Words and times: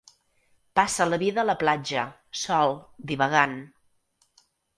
Passa 0.79 1.05
la 1.09 1.19
vida 1.23 1.39
a 1.41 1.45
la 1.49 1.55
platja, 1.63 2.07
sol, 2.45 2.75
divagant. 3.13 3.55